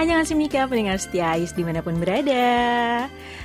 Annyeonghaseyo 0.00 0.40
Mika, 0.40 0.64
pendengar 0.64 0.96
setia 0.96 1.36
Ais 1.36 1.52
di 1.52 1.60
mana 1.60 1.84
pun 1.84 1.92
berada. 2.00 2.40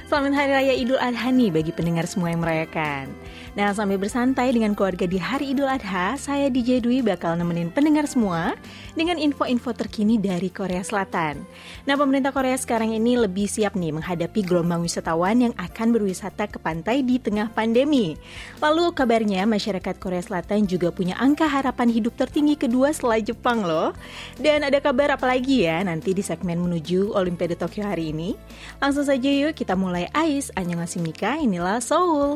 Selamat 0.08 0.40
Hari 0.40 0.52
Raya 0.56 0.74
Idul 0.80 0.96
Adha 1.04 1.28
nih 1.28 1.52
bagi 1.52 1.76
pendengar 1.76 2.08
semua 2.08 2.32
yang 2.32 2.40
merayakan. 2.40 3.12
Nah, 3.56 3.72
sambil 3.72 3.96
bersantai 3.96 4.52
dengan 4.52 4.76
keluarga 4.76 5.08
di 5.08 5.16
hari 5.16 5.56
Idul 5.56 5.72
Adha, 5.72 6.20
saya 6.20 6.52
DJ 6.52 6.84
Dwi 6.84 7.00
bakal 7.00 7.40
nemenin 7.40 7.72
pendengar 7.72 8.04
semua 8.04 8.52
dengan 9.00 9.16
info-info 9.16 9.72
terkini 9.72 10.20
dari 10.20 10.52
Korea 10.52 10.84
Selatan. 10.84 11.40
Nah, 11.88 11.96
pemerintah 11.96 12.36
Korea 12.36 12.60
sekarang 12.60 12.92
ini 12.92 13.16
lebih 13.16 13.48
siap 13.48 13.80
nih 13.80 13.96
menghadapi 13.96 14.44
gelombang 14.44 14.84
wisatawan 14.84 15.40
yang 15.40 15.54
akan 15.56 15.88
berwisata 15.96 16.52
ke 16.52 16.60
pantai 16.60 17.00
di 17.08 17.16
tengah 17.16 17.48
pandemi. 17.48 18.20
Lalu 18.60 18.92
kabarnya 18.92 19.48
masyarakat 19.48 20.04
Korea 20.04 20.20
Selatan 20.20 20.68
juga 20.68 20.92
punya 20.92 21.16
angka 21.16 21.48
harapan 21.48 21.88
hidup 21.88 22.20
tertinggi 22.20 22.60
kedua 22.60 22.92
setelah 22.92 23.24
Jepang 23.24 23.64
loh. 23.64 23.96
Dan 24.36 24.68
ada 24.68 24.84
kabar 24.84 25.16
apa 25.16 25.32
lagi 25.32 25.64
ya 25.64 25.80
nanti 25.80 26.12
di 26.12 26.20
segmen 26.20 26.60
menuju 26.60 27.16
Olimpiade 27.16 27.56
Tokyo 27.56 27.88
hari 27.88 28.12
ini? 28.12 28.36
Langsung 28.84 29.08
saja 29.08 29.32
yuk 29.32 29.56
kita 29.56 29.80
mulai 29.80 30.12
Ais 30.12 30.52
Annyeonghaseyo 30.60 31.08
Mika, 31.08 31.40
inilah 31.40 31.80
Seoul. 31.80 32.36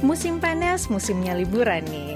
Musim 0.00 0.40
panas, 0.40 0.88
musimnya 0.88 1.36
liburan 1.36 1.84
nih. 1.84 2.09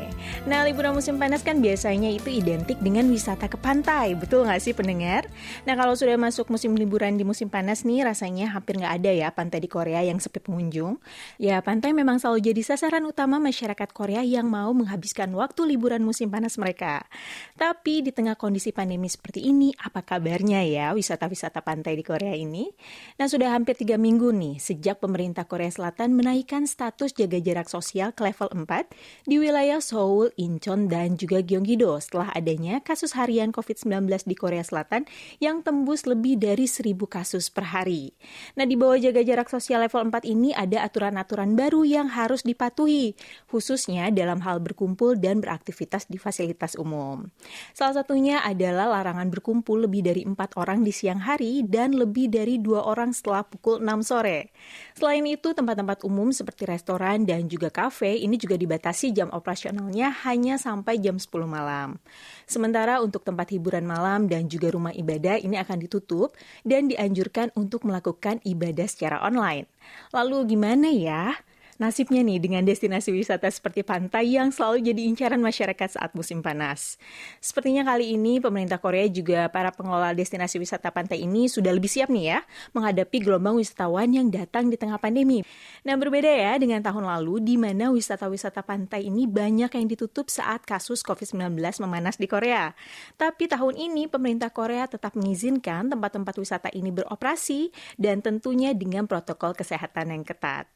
Nah, 0.44 0.60
liburan 0.60 0.92
musim 0.92 1.16
panas 1.16 1.40
kan 1.40 1.64
biasanya 1.64 2.12
itu 2.12 2.28
identik 2.28 2.76
dengan 2.84 3.08
wisata 3.08 3.48
ke 3.48 3.56
pantai, 3.56 4.12
betul 4.12 4.44
nggak 4.44 4.60
sih 4.60 4.76
pendengar? 4.76 5.24
Nah, 5.64 5.72
kalau 5.72 5.96
sudah 5.96 6.20
masuk 6.20 6.52
musim 6.52 6.76
liburan 6.76 7.16
di 7.16 7.24
musim 7.24 7.48
panas 7.48 7.80
nih, 7.80 8.04
rasanya 8.04 8.52
hampir 8.52 8.76
nggak 8.76 8.92
ada 8.92 9.08
ya 9.08 9.32
pantai 9.32 9.64
di 9.64 9.72
Korea 9.72 10.04
yang 10.04 10.20
sepi 10.20 10.44
pengunjung. 10.44 11.00
Ya, 11.40 11.64
pantai 11.64 11.96
memang 11.96 12.20
selalu 12.20 12.52
jadi 12.52 12.60
sasaran 12.60 13.08
utama 13.08 13.40
masyarakat 13.40 13.88
Korea 13.96 14.20
yang 14.20 14.44
mau 14.52 14.68
menghabiskan 14.76 15.32
waktu 15.32 15.64
liburan 15.64 16.04
musim 16.04 16.28
panas 16.28 16.60
mereka. 16.60 17.08
Tapi 17.56 18.04
di 18.04 18.12
tengah 18.12 18.36
kondisi 18.36 18.68
pandemi 18.68 19.08
seperti 19.08 19.48
ini, 19.48 19.72
apa 19.80 20.04
kabarnya 20.04 20.60
ya 20.68 20.92
wisata-wisata 20.92 21.64
pantai 21.64 21.96
di 21.96 22.04
Korea 22.04 22.36
ini? 22.36 22.68
Nah, 23.16 23.32
sudah 23.32 23.56
hampir 23.56 23.80
tiga 23.80 23.96
minggu 23.96 24.28
nih 24.28 24.60
sejak 24.60 25.00
pemerintah 25.00 25.48
Korea 25.48 25.72
Selatan 25.72 26.12
menaikkan 26.12 26.68
status 26.68 27.16
jaga 27.16 27.40
jarak 27.40 27.72
sosial 27.72 28.12
ke 28.12 28.20
level 28.28 28.52
4 28.52 28.92
di 29.24 29.40
wilayah 29.40 29.80
Seoul, 29.80 30.33
Incheon, 30.36 30.90
dan 30.90 31.14
juga 31.14 31.40
Gyeonggi-do 31.40 31.96
setelah 32.02 32.34
adanya 32.34 32.82
kasus 32.82 33.14
harian 33.14 33.54
COVID-19 33.54 34.26
di 34.26 34.34
Korea 34.34 34.62
Selatan 34.66 35.06
yang 35.38 35.62
tembus 35.62 36.04
lebih 36.04 36.36
dari 36.36 36.66
1000 36.66 36.94
kasus 37.06 37.48
per 37.48 37.70
hari. 37.70 38.12
Nah, 38.58 38.66
di 38.66 38.74
bawah 38.74 38.98
jaga 38.98 39.22
jarak 39.22 39.48
sosial 39.48 39.86
level 39.86 40.10
4 40.10 40.26
ini 40.26 40.50
ada 40.50 40.82
aturan-aturan 40.82 41.54
baru 41.54 41.86
yang 41.86 42.10
harus 42.10 42.42
dipatuhi, 42.42 43.14
khususnya 43.46 44.10
dalam 44.10 44.42
hal 44.42 44.58
berkumpul 44.58 45.14
dan 45.18 45.38
beraktivitas 45.38 46.10
di 46.10 46.18
fasilitas 46.18 46.74
umum. 46.74 47.30
Salah 47.76 48.02
satunya 48.02 48.42
adalah 48.42 48.90
larangan 48.90 49.30
berkumpul 49.30 49.86
lebih 49.86 50.04
dari 50.04 50.22
empat 50.26 50.58
orang 50.58 50.82
di 50.82 50.90
siang 50.90 51.22
hari 51.22 51.62
dan 51.64 51.94
lebih 51.94 52.28
dari 52.32 52.58
dua 52.58 52.84
orang 52.84 53.14
setelah 53.14 53.46
pukul 53.46 53.78
6 53.80 54.02
sore. 54.02 54.50
Selain 54.96 55.22
itu, 55.24 55.54
tempat-tempat 55.54 56.02
umum 56.02 56.34
seperti 56.34 56.66
restoran 56.66 57.22
dan 57.28 57.46
juga 57.46 57.70
kafe 57.70 58.16
ini 58.18 58.40
juga 58.40 58.58
dibatasi 58.58 59.14
jam 59.14 59.28
operasionalnya 59.30 60.23
hanya 60.24 60.56
sampai 60.56 60.98
jam 60.98 61.20
10 61.20 61.44
malam. 61.46 62.00
Sementara 62.48 62.98
untuk 63.04 63.22
tempat 63.22 63.52
hiburan 63.52 63.84
malam 63.84 64.26
dan 64.26 64.48
juga 64.48 64.72
rumah 64.72 64.92
ibadah 64.92 65.38
ini 65.40 65.60
akan 65.60 65.84
ditutup 65.84 66.34
dan 66.64 66.88
dianjurkan 66.88 67.52
untuk 67.54 67.84
melakukan 67.84 68.40
ibadah 68.44 68.88
secara 68.88 69.20
online. 69.22 69.68
Lalu 70.10 70.56
gimana 70.56 70.88
ya? 70.90 71.36
Nasibnya 71.74 72.22
nih 72.22 72.38
dengan 72.38 72.62
destinasi 72.62 73.10
wisata 73.10 73.50
seperti 73.50 73.82
pantai 73.82 74.38
yang 74.38 74.54
selalu 74.54 74.94
jadi 74.94 75.02
incaran 75.10 75.42
masyarakat 75.42 75.98
saat 75.98 76.14
musim 76.14 76.38
panas. 76.38 76.94
Sepertinya 77.42 77.82
kali 77.82 78.14
ini 78.14 78.38
pemerintah 78.38 78.78
Korea 78.78 79.10
juga 79.10 79.50
para 79.50 79.74
pengelola 79.74 80.14
destinasi 80.14 80.62
wisata 80.62 80.94
pantai 80.94 81.26
ini 81.26 81.50
sudah 81.50 81.74
lebih 81.74 81.90
siap 81.90 82.14
nih 82.14 82.36
ya 82.36 82.38
menghadapi 82.78 83.18
gelombang 83.18 83.58
wisatawan 83.58 84.06
yang 84.14 84.30
datang 84.30 84.70
di 84.70 84.78
tengah 84.78 85.02
pandemi. 85.02 85.42
Nah 85.82 85.98
berbeda 85.98 86.30
ya 86.30 86.54
dengan 86.62 86.78
tahun 86.78 87.10
lalu 87.10 87.42
di 87.42 87.58
mana 87.58 87.90
wisata-wisata 87.90 88.62
pantai 88.62 89.10
ini 89.10 89.26
banyak 89.26 89.74
yang 89.74 89.86
ditutup 89.90 90.30
saat 90.30 90.62
kasus 90.62 91.02
COVID-19 91.02 91.58
memanas 91.82 92.22
di 92.22 92.30
Korea. 92.30 92.70
Tapi 93.18 93.50
tahun 93.50 93.74
ini 93.74 94.06
pemerintah 94.06 94.54
Korea 94.54 94.86
tetap 94.86 95.18
mengizinkan 95.18 95.90
tempat-tempat 95.90 96.34
wisata 96.38 96.68
ini 96.70 96.94
beroperasi 96.94 97.74
dan 97.98 98.22
tentunya 98.22 98.70
dengan 98.76 99.10
protokol 99.10 99.58
kesehatan 99.58 100.14
yang 100.14 100.22
ketat. 100.22 100.70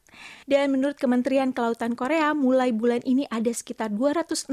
Dan 0.49 0.73
menurut 0.73 0.88
Kementerian 0.97 1.53
Kelautan 1.53 1.93
Korea, 1.93 2.33
mulai 2.33 2.73
bulan 2.73 3.05
ini 3.05 3.29
ada 3.29 3.53
sekitar 3.53 3.93
263 3.93 4.49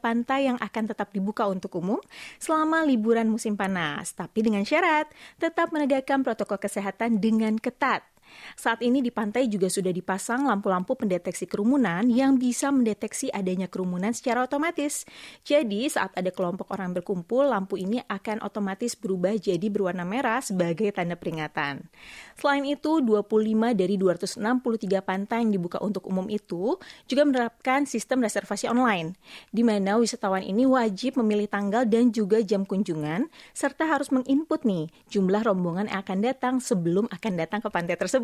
pantai 0.00 0.48
yang 0.48 0.56
akan 0.56 0.84
tetap 0.88 1.12
dibuka 1.12 1.44
untuk 1.44 1.76
umum 1.76 2.00
selama 2.40 2.86
liburan 2.88 3.28
musim 3.28 3.58
panas, 3.58 4.16
tapi 4.16 4.40
dengan 4.40 4.64
syarat 4.64 5.10
tetap 5.36 5.74
menegakkan 5.74 6.24
protokol 6.24 6.56
kesehatan 6.56 7.20
dengan 7.20 7.60
ketat. 7.60 8.15
Saat 8.54 8.84
ini 8.84 9.00
di 9.00 9.08
pantai 9.08 9.48
juga 9.48 9.72
sudah 9.72 9.88
dipasang 9.88 10.44
lampu-lampu 10.44 10.92
pendeteksi 10.92 11.48
kerumunan 11.48 12.04
yang 12.06 12.36
bisa 12.36 12.68
mendeteksi 12.68 13.32
adanya 13.32 13.66
kerumunan 13.66 14.12
secara 14.12 14.44
otomatis. 14.44 15.08
Jadi 15.42 15.88
saat 15.88 16.12
ada 16.12 16.28
kelompok 16.28 16.68
orang 16.76 16.92
berkumpul, 16.92 17.48
lampu 17.48 17.80
ini 17.80 18.04
akan 18.04 18.44
otomatis 18.44 18.92
berubah 18.92 19.32
jadi 19.40 19.66
berwarna 19.72 20.04
merah 20.04 20.44
sebagai 20.44 20.92
tanda 20.92 21.16
peringatan. 21.16 21.88
Selain 22.36 22.62
itu, 22.68 23.00
25 23.00 23.72
dari 23.72 23.96
263 23.96 25.00
pantai 25.00 25.48
yang 25.48 25.52
dibuka 25.56 25.80
untuk 25.80 26.04
umum 26.06 26.28
itu 26.28 26.76
juga 27.08 27.24
menerapkan 27.24 27.88
sistem 27.88 28.20
reservasi 28.20 28.68
online, 28.68 29.16
di 29.48 29.64
mana 29.64 29.96
wisatawan 29.96 30.44
ini 30.44 30.68
wajib 30.68 31.16
memilih 31.16 31.48
tanggal 31.48 31.88
dan 31.88 32.12
juga 32.12 32.44
jam 32.44 32.68
kunjungan, 32.68 33.32
serta 33.56 33.88
harus 33.88 34.12
menginput 34.12 34.68
nih 34.68 34.92
jumlah 35.08 35.40
rombongan 35.40 35.86
yang 35.86 36.02
akan 36.02 36.18
datang 36.20 36.54
sebelum 36.60 37.06
akan 37.08 37.32
datang 37.38 37.60
ke 37.62 37.68
pantai 37.70 37.96
tersebut. 37.96 38.15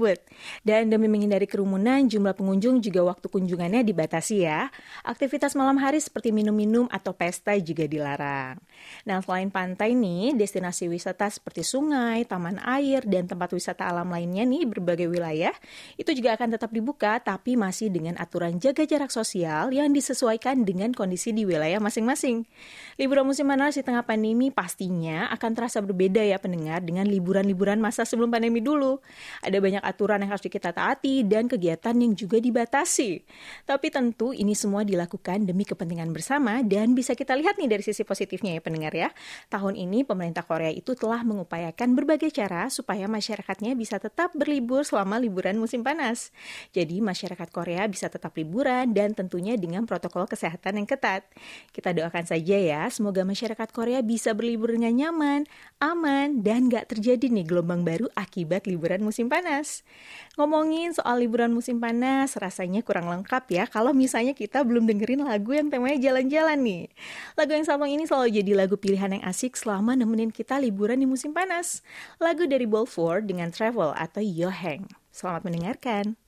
Dan 0.62 0.88
demi 0.88 1.06
menghindari 1.06 1.44
kerumunan, 1.44 2.04
jumlah 2.06 2.32
pengunjung 2.32 2.80
juga 2.80 3.04
waktu 3.06 3.26
kunjungannya 3.28 3.84
dibatasi 3.84 4.46
ya. 4.46 4.68
Aktivitas 5.04 5.54
malam 5.58 5.78
hari 5.78 6.00
seperti 6.00 6.32
minum-minum 6.34 6.88
atau 6.88 7.12
pesta 7.12 7.54
juga 7.60 7.84
dilarang. 7.84 8.56
Nah, 9.06 9.18
selain 9.22 9.52
pantai 9.52 9.94
nih, 9.94 10.34
destinasi 10.34 10.88
wisata 10.88 11.28
seperti 11.28 11.62
sungai, 11.62 12.24
taman 12.26 12.58
air, 12.62 13.04
dan 13.06 13.28
tempat 13.28 13.52
wisata 13.54 13.86
alam 13.86 14.10
lainnya 14.10 14.42
nih 14.42 14.66
berbagai 14.66 15.06
wilayah, 15.06 15.54
itu 16.00 16.10
juga 16.16 16.34
akan 16.34 16.56
tetap 16.58 16.70
dibuka 16.72 17.18
tapi 17.20 17.54
masih 17.54 17.92
dengan 17.92 18.16
aturan 18.18 18.58
jaga 18.58 18.82
jarak 18.86 19.12
sosial 19.12 19.70
yang 19.70 19.92
disesuaikan 19.92 20.64
dengan 20.66 20.90
kondisi 20.96 21.30
di 21.30 21.44
wilayah 21.44 21.78
masing-masing. 21.78 22.48
Liburan 22.96 23.26
musim 23.28 23.46
panas 23.46 23.76
di 23.76 23.82
tengah 23.84 24.02
pandemi 24.06 24.48
pastinya 24.48 25.28
akan 25.34 25.50
terasa 25.54 25.78
berbeda 25.84 26.22
ya 26.22 26.38
pendengar 26.38 26.80
dengan 26.82 27.06
liburan-liburan 27.06 27.78
masa 27.78 28.06
sebelum 28.06 28.30
pandemi 28.32 28.62
dulu. 28.62 28.98
Ada 29.44 29.58
banyak 29.58 29.81
aturan 29.82 30.22
yang 30.22 30.30
harus 30.30 30.46
kita 30.46 30.70
taati 30.70 31.26
dan 31.26 31.50
kegiatan 31.50 31.92
yang 31.98 32.14
juga 32.14 32.38
dibatasi. 32.38 33.26
Tapi 33.66 33.90
tentu 33.90 34.30
ini 34.30 34.54
semua 34.54 34.86
dilakukan 34.86 35.42
demi 35.42 35.66
kepentingan 35.66 36.14
bersama 36.14 36.62
dan 36.62 36.94
bisa 36.94 37.18
kita 37.18 37.34
lihat 37.34 37.58
nih 37.58 37.66
dari 37.66 37.82
sisi 37.82 38.06
positifnya 38.06 38.54
ya 38.56 38.62
pendengar 38.62 38.94
ya. 38.94 39.10
Tahun 39.50 39.74
ini 39.74 40.06
pemerintah 40.06 40.46
Korea 40.46 40.70
itu 40.70 40.94
telah 40.94 41.26
mengupayakan 41.26 41.98
berbagai 41.98 42.30
cara 42.30 42.70
supaya 42.70 43.10
masyarakatnya 43.10 43.74
bisa 43.74 43.98
tetap 43.98 44.30
berlibur 44.38 44.86
selama 44.86 45.18
liburan 45.18 45.58
musim 45.58 45.82
panas. 45.82 46.30
Jadi 46.70 47.02
masyarakat 47.02 47.48
Korea 47.50 47.90
bisa 47.90 48.06
tetap 48.06 48.32
liburan 48.38 48.94
dan 48.94 49.18
tentunya 49.18 49.58
dengan 49.58 49.82
protokol 49.88 50.30
kesehatan 50.30 50.78
yang 50.78 50.86
ketat. 50.86 51.26
Kita 51.72 51.90
doakan 51.96 52.28
saja 52.28 52.56
ya, 52.60 52.86
semoga 52.92 53.24
masyarakat 53.24 53.68
Korea 53.74 54.04
bisa 54.04 54.36
berlibur 54.36 54.76
dengan 54.76 54.92
nyaman, 54.92 55.48
aman, 55.80 56.44
dan 56.44 56.68
gak 56.68 56.92
terjadi 56.92 57.32
nih 57.32 57.48
gelombang 57.48 57.82
baru 57.82 58.12
akibat 58.12 58.68
liburan 58.68 59.00
musim 59.00 59.32
panas. 59.32 59.71
Ngomongin 60.36 60.92
soal 60.92 61.24
liburan 61.24 61.52
musim 61.52 61.80
panas, 61.80 62.36
rasanya 62.36 62.84
kurang 62.84 63.08
lengkap 63.08 63.44
ya 63.52 63.64
kalau 63.68 63.96
misalnya 63.96 64.36
kita 64.36 64.60
belum 64.64 64.84
dengerin 64.84 65.24
lagu 65.24 65.56
yang 65.56 65.72
temanya 65.72 65.96
jalan-jalan 66.00 66.60
nih. 66.60 66.84
Lagu 67.36 67.52
yang 67.56 67.64
satu 67.64 67.88
ini 67.88 68.04
selalu 68.04 68.28
jadi 68.32 68.52
lagu 68.52 68.76
pilihan 68.76 69.16
yang 69.16 69.24
asik 69.24 69.56
selama 69.56 69.96
nemenin 69.96 70.32
kita 70.32 70.60
liburan 70.60 71.00
di 71.00 71.08
musim 71.08 71.32
panas. 71.32 71.80
Lagu 72.20 72.44
dari 72.44 72.64
Bolford 72.68 73.28
dengan 73.28 73.48
Travel 73.48 73.92
atau 73.96 74.20
Yoheng. 74.20 74.88
Selamat 75.12 75.44
mendengarkan. 75.44 76.21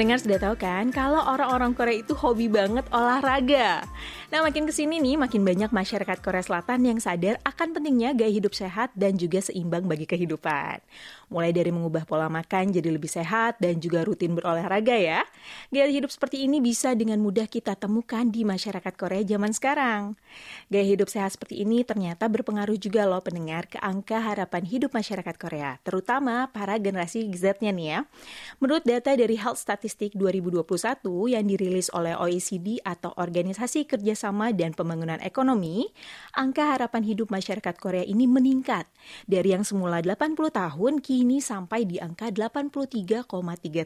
Pendengar 0.00 0.24
sudah 0.24 0.40
tahu 0.40 0.56
kan 0.56 0.88
kalau 0.96 1.20
orang-orang 1.28 1.76
Korea 1.76 2.00
itu 2.00 2.16
hobi 2.16 2.48
banget 2.48 2.88
olahraga. 2.88 3.84
Nah 4.30 4.46
makin 4.46 4.62
ke 4.62 4.70
sini 4.70 5.02
nih 5.02 5.18
makin 5.18 5.42
banyak 5.42 5.74
masyarakat 5.74 6.22
Korea 6.22 6.38
Selatan 6.38 6.86
yang 6.86 7.02
sadar 7.02 7.42
akan 7.42 7.74
pentingnya 7.74 8.14
gaya 8.14 8.30
hidup 8.30 8.54
sehat 8.54 8.94
dan 8.94 9.18
juga 9.18 9.42
seimbang 9.42 9.90
bagi 9.90 10.06
kehidupan. 10.06 10.78
Mulai 11.34 11.50
dari 11.50 11.74
mengubah 11.74 12.06
pola 12.06 12.30
makan 12.30 12.70
jadi 12.70 12.94
lebih 12.94 13.10
sehat 13.10 13.58
dan 13.58 13.82
juga 13.82 14.06
rutin 14.06 14.38
berolahraga 14.38 14.94
ya. 14.94 15.26
Gaya 15.74 15.90
hidup 15.90 16.14
seperti 16.14 16.46
ini 16.46 16.62
bisa 16.62 16.94
dengan 16.94 17.18
mudah 17.18 17.50
kita 17.50 17.74
temukan 17.74 18.22
di 18.22 18.46
masyarakat 18.46 18.94
Korea 18.94 19.26
zaman 19.26 19.50
sekarang. 19.50 20.14
Gaya 20.70 20.86
hidup 20.86 21.10
sehat 21.10 21.34
seperti 21.34 21.66
ini 21.66 21.82
ternyata 21.82 22.30
berpengaruh 22.30 22.78
juga 22.78 23.10
loh 23.10 23.18
pendengar 23.26 23.66
ke 23.66 23.82
angka 23.82 24.22
harapan 24.22 24.62
hidup 24.62 24.94
masyarakat 24.94 25.34
Korea, 25.42 25.82
terutama 25.82 26.46
para 26.54 26.78
generasi 26.78 27.26
Z-nya 27.34 27.74
nih 27.74 27.86
ya. 27.98 28.00
Menurut 28.62 28.86
data 28.86 29.10
dari 29.10 29.34
Health 29.34 29.58
Statistic 29.58 30.14
2021 30.14 31.02
yang 31.34 31.42
dirilis 31.50 31.90
oleh 31.90 32.14
OECD 32.14 32.78
atau 32.86 33.10
Organisasi 33.18 33.90
Kerjasama 34.20 34.52
dan 34.52 34.76
Pembangunan 34.76 35.16
Ekonomi, 35.24 35.88
angka 36.36 36.76
harapan 36.76 37.08
hidup 37.08 37.32
masyarakat 37.32 37.72
Korea 37.80 38.04
ini 38.04 38.28
meningkat 38.28 38.84
dari 39.24 39.56
yang 39.56 39.64
semula 39.64 40.04
80 40.04 40.36
tahun 40.36 41.00
kini 41.00 41.40
sampai 41.40 41.88
di 41.88 41.96
angka 41.96 42.28
83,3 42.28 43.24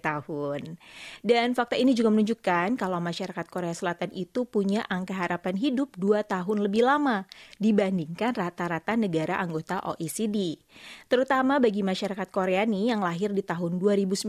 tahun. 0.02 0.74
Dan 1.22 1.54
fakta 1.54 1.78
ini 1.78 1.94
juga 1.94 2.10
menunjukkan 2.10 2.74
kalau 2.74 2.98
masyarakat 2.98 3.46
Korea 3.46 3.78
Selatan 3.78 4.10
itu 4.10 4.42
punya 4.42 4.82
angka 4.90 5.14
harapan 5.14 5.54
hidup 5.54 5.94
2 6.02 6.26
tahun 6.26 6.66
lebih 6.66 6.82
lama 6.82 7.30
dibandingkan 7.62 8.34
rata-rata 8.34 8.98
negara 8.98 9.38
anggota 9.38 9.86
OECD. 9.86 10.58
Terutama 11.06 11.62
bagi 11.62 11.86
masyarakat 11.86 12.26
Korea 12.34 12.66
nih 12.66 12.90
yang 12.90 13.06
lahir 13.06 13.30
di 13.30 13.46
tahun 13.46 13.78
2019 13.78 14.26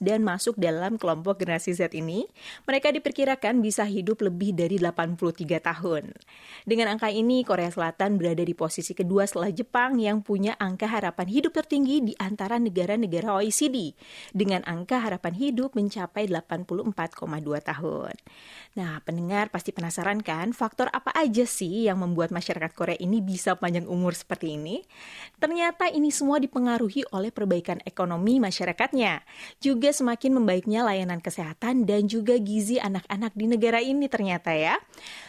dan 0.00 0.24
masuk 0.24 0.56
dalam 0.56 0.96
kelompok 0.96 1.44
generasi 1.44 1.76
Z 1.76 1.92
ini, 1.92 2.24
mereka 2.64 2.88
diperkirakan 2.88 3.60
bisa 3.60 3.84
hidup 3.84 4.24
lebih 4.24 4.56
dari 4.56 4.80
83 4.80 5.41
tahun. 5.46 6.14
Dengan 6.62 6.94
angka 6.94 7.10
ini, 7.10 7.42
Korea 7.42 7.68
Selatan 7.72 8.20
berada 8.20 8.46
di 8.46 8.54
posisi 8.54 8.94
kedua 8.94 9.26
setelah 9.26 9.50
Jepang 9.50 9.98
yang 9.98 10.22
punya 10.22 10.54
angka 10.62 10.86
harapan 10.86 11.26
hidup 11.26 11.58
tertinggi 11.58 12.12
di 12.12 12.14
antara 12.22 12.62
negara-negara 12.62 13.42
OECD 13.42 13.98
dengan 14.30 14.62
angka 14.62 15.02
harapan 15.02 15.34
hidup 15.34 15.74
mencapai 15.74 16.30
84,2 16.30 17.18
tahun. 17.66 18.14
Nah, 18.78 19.02
pendengar 19.02 19.50
pasti 19.50 19.74
penasaran 19.74 20.22
kan 20.22 20.54
faktor 20.54 20.88
apa 20.94 21.10
aja 21.18 21.44
sih 21.44 21.90
yang 21.90 22.00
membuat 22.00 22.30
masyarakat 22.30 22.72
Korea 22.72 22.96
ini 22.96 23.18
bisa 23.20 23.58
panjang 23.58 23.84
umur 23.90 24.14
seperti 24.14 24.54
ini? 24.54 24.86
Ternyata 25.42 25.90
ini 25.90 26.14
semua 26.14 26.38
dipengaruhi 26.38 27.04
oleh 27.10 27.34
perbaikan 27.34 27.82
ekonomi 27.82 28.38
masyarakatnya, 28.38 29.26
juga 29.58 29.90
semakin 29.90 30.38
membaiknya 30.38 30.86
layanan 30.86 31.18
kesehatan 31.18 31.84
dan 31.84 32.06
juga 32.06 32.38
gizi 32.38 32.78
anak-anak 32.78 33.32
di 33.34 33.46
negara 33.50 33.82
ini 33.82 34.06
ternyata 34.06 34.54
ya. 34.54 34.78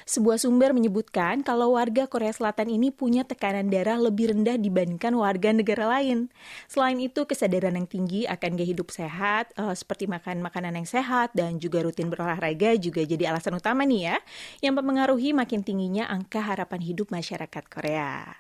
Sebuah 0.04 0.36
sumber 0.36 0.76
menyebutkan 0.76 1.42
kalau 1.48 1.80
warga 1.80 2.06
Korea 2.12 2.36
Selatan 2.36 2.68
ini 2.68 2.92
punya 2.92 3.24
tekanan 3.24 3.72
darah 3.72 3.96
lebih 3.96 4.36
rendah 4.36 4.60
dibandingkan 4.60 5.16
warga 5.16 5.56
negara 5.56 5.88
lain. 5.88 6.28
Selain 6.68 7.00
itu, 7.00 7.24
kesadaran 7.24 7.80
yang 7.80 7.88
tinggi 7.88 8.28
akan 8.28 8.60
gaya 8.60 8.68
hidup 8.76 8.92
sehat, 8.92 9.56
uh, 9.56 9.72
seperti 9.72 10.12
makan 10.12 10.44
makanan 10.44 10.76
yang 10.76 10.88
sehat 10.88 11.32
dan 11.32 11.56
juga 11.58 11.80
rutin 11.82 12.12
berolahraga 12.12 12.76
juga 12.76 13.00
jadi 13.04 13.32
alasan 13.32 13.56
utama 13.56 13.88
nih 13.88 14.12
ya, 14.12 14.18
yang 14.60 14.76
mempengaruhi 14.76 15.32
makin 15.32 15.64
tingginya 15.64 16.12
angka 16.12 16.44
harapan 16.44 16.84
hidup 16.84 17.08
masyarakat 17.08 17.64
Korea. 17.72 18.40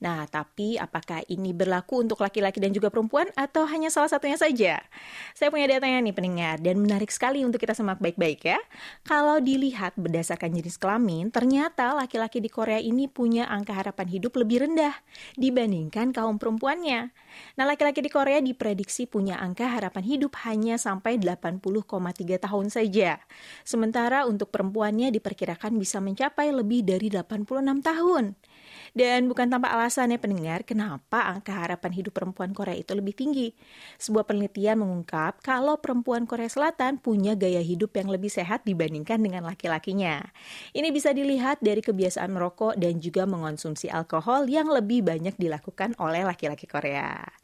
Nah, 0.00 0.24
tapi 0.24 0.80
apakah 0.80 1.20
ini 1.28 1.52
berlaku 1.52 2.00
untuk 2.00 2.24
laki-laki 2.24 2.56
dan 2.56 2.72
juga 2.72 2.88
perempuan 2.88 3.28
atau 3.36 3.68
hanya 3.68 3.92
salah 3.92 4.08
satunya 4.08 4.40
saja? 4.40 4.80
Saya 5.36 5.52
punya 5.52 5.68
datanya 5.68 6.00
nih 6.00 6.16
pendengar 6.16 6.56
dan 6.56 6.80
menarik 6.80 7.12
sekali 7.12 7.44
untuk 7.44 7.60
kita 7.60 7.76
semak 7.76 8.00
baik-baik 8.00 8.40
ya. 8.40 8.56
Kalau 9.04 9.44
dilihat 9.44 10.00
berdasarkan 10.00 10.56
jenis 10.56 10.80
kelamin, 10.80 11.28
ternyata 11.28 11.92
laki-laki 11.92 12.40
di 12.40 12.48
Korea 12.48 12.80
ini 12.80 13.12
punya 13.12 13.44
angka 13.52 13.76
harapan 13.76 14.08
hidup 14.08 14.40
lebih 14.40 14.64
rendah 14.64 14.96
dibandingkan 15.36 16.16
kaum 16.16 16.40
perempuannya. 16.40 17.12
Nah, 17.60 17.64
laki-laki 17.68 18.00
di 18.00 18.08
Korea 18.08 18.40
diprediksi 18.40 19.04
punya 19.04 19.36
angka 19.36 19.68
harapan 19.68 20.16
hidup 20.16 20.32
hanya 20.48 20.80
sampai 20.80 21.20
80,3 21.20 22.40
tahun 22.40 22.72
saja. 22.72 23.20
Sementara 23.68 24.24
untuk 24.24 24.48
perempuannya 24.48 25.12
diperkirakan 25.12 25.76
bisa 25.76 26.00
mencapai 26.00 26.56
lebih 26.56 26.88
dari 26.88 27.12
86 27.12 27.84
tahun. 27.84 28.32
Dan 28.90 29.30
bukan 29.30 29.46
tanpa 29.46 29.70
alasan 29.70 29.89
ya 29.90 30.18
pendengar, 30.22 30.62
kenapa 30.62 31.26
angka 31.26 31.50
harapan 31.50 31.90
hidup 31.90 32.14
perempuan 32.14 32.54
Korea 32.54 32.78
itu 32.78 32.94
lebih 32.94 33.18
tinggi. 33.18 33.50
Sebuah 33.98 34.22
penelitian 34.22 34.78
mengungkap 34.78 35.42
kalau 35.42 35.82
perempuan 35.82 36.30
Korea 36.30 36.46
Selatan 36.46 37.02
punya 37.02 37.34
gaya 37.34 37.58
hidup 37.58 37.90
yang 37.98 38.06
lebih 38.06 38.30
sehat 38.30 38.62
dibandingkan 38.62 39.18
dengan 39.18 39.42
laki-lakinya. 39.42 40.22
Ini 40.70 40.88
bisa 40.94 41.10
dilihat 41.10 41.58
dari 41.58 41.82
kebiasaan 41.82 42.30
merokok 42.30 42.78
dan 42.78 43.02
juga 43.02 43.26
mengonsumsi 43.26 43.90
alkohol 43.90 44.46
yang 44.46 44.70
lebih 44.70 45.02
banyak 45.02 45.34
dilakukan 45.34 45.98
oleh 45.98 46.22
laki-laki 46.22 46.70
Korea. 46.70 47.39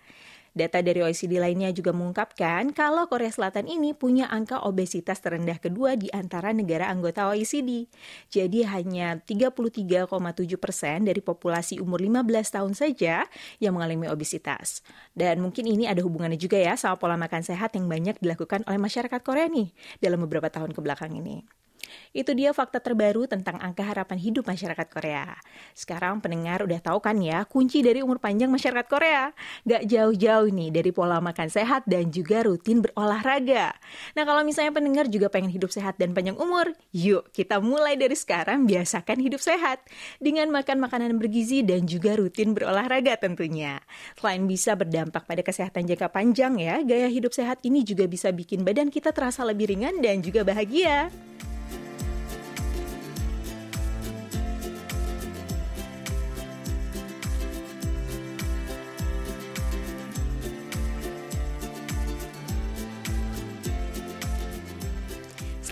Data 0.56 0.80
dari 0.80 1.04
OECD 1.04 1.36
lainnya 1.36 1.68
juga 1.68 1.92
mengungkapkan 1.92 2.72
kalau 2.72 3.04
Korea 3.12 3.28
Selatan 3.28 3.68
ini 3.68 3.92
punya 3.92 4.24
angka 4.32 4.64
obesitas 4.64 5.20
terendah 5.20 5.60
kedua 5.60 6.00
di 6.00 6.08
antara 6.16 6.56
negara 6.56 6.88
anggota 6.88 7.28
OECD. 7.28 7.84
Jadi 8.32 8.64
hanya 8.64 9.20
33,7 9.20 10.08
persen 10.56 11.04
dari 11.04 11.20
populasi 11.20 11.76
umur 11.76 12.00
15 12.00 12.56
tahun 12.56 12.72
saja 12.72 13.28
yang 13.60 13.76
mengalami 13.76 14.08
obesitas. 14.08 14.80
Dan 15.12 15.44
mungkin 15.44 15.68
ini 15.68 15.84
ada 15.84 16.00
hubungannya 16.00 16.40
juga 16.40 16.56
ya 16.56 16.72
sama 16.80 16.96
pola 16.96 17.20
makan 17.20 17.44
sehat 17.44 17.76
yang 17.76 17.84
banyak 17.84 18.16
dilakukan 18.24 18.64
oleh 18.64 18.80
masyarakat 18.80 19.20
Korea 19.20 19.52
nih 19.52 19.76
dalam 20.00 20.24
beberapa 20.24 20.48
tahun 20.48 20.72
ke 20.72 20.80
belakang 20.80 21.12
ini. 21.20 21.44
Itu 22.16 22.32
dia 22.32 22.50
fakta 22.56 22.80
terbaru 22.80 23.28
tentang 23.28 23.60
angka 23.60 23.84
harapan 23.84 24.18
hidup 24.18 24.48
masyarakat 24.48 24.88
Korea. 24.88 25.36
Sekarang 25.76 26.18
pendengar 26.24 26.64
udah 26.64 26.80
tahu 26.80 26.98
kan 27.04 27.18
ya 27.20 27.44
kunci 27.44 27.84
dari 27.84 28.00
umur 28.00 28.18
panjang 28.22 28.48
masyarakat 28.48 28.86
Korea. 28.88 29.30
Gak 29.68 29.88
jauh-jauh 29.88 30.48
nih 30.48 30.70
dari 30.72 30.90
pola 30.90 31.20
makan 31.20 31.48
sehat 31.52 31.84
dan 31.84 32.08
juga 32.08 32.44
rutin 32.46 32.80
berolahraga. 32.80 33.76
Nah 34.16 34.24
kalau 34.24 34.42
misalnya 34.42 34.72
pendengar 34.72 35.06
juga 35.12 35.28
pengen 35.28 35.52
hidup 35.52 35.68
sehat 35.70 36.00
dan 36.00 36.16
panjang 36.16 36.36
umur, 36.40 36.72
yuk 36.92 37.28
kita 37.32 37.60
mulai 37.60 37.96
dari 37.96 38.14
sekarang 38.16 38.64
biasakan 38.64 39.18
hidup 39.20 39.40
sehat. 39.40 39.84
Dengan 40.18 40.48
makan 40.52 40.80
makanan 40.82 41.20
bergizi 41.20 41.60
dan 41.60 41.84
juga 41.84 42.16
rutin 42.16 42.56
berolahraga 42.56 43.16
tentunya. 43.20 43.80
Selain 44.16 44.42
bisa 44.48 44.72
berdampak 44.74 45.28
pada 45.28 45.42
kesehatan 45.44 45.84
jangka 45.86 46.08
panjang 46.10 46.56
ya, 46.58 46.80
gaya 46.82 47.08
hidup 47.10 47.32
sehat 47.32 47.60
ini 47.62 47.82
juga 47.82 48.08
bisa 48.08 48.32
bikin 48.32 48.62
badan 48.64 48.88
kita 48.88 49.12
terasa 49.12 49.44
lebih 49.44 49.70
ringan 49.70 50.00
dan 50.00 50.20
juga 50.24 50.42
bahagia. 50.46 51.08